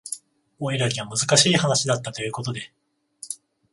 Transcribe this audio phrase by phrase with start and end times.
[0.57, 2.73] オイラには難しい話だったということで